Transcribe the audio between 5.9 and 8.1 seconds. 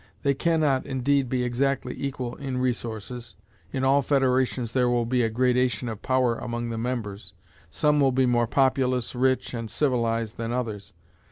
power among the members; some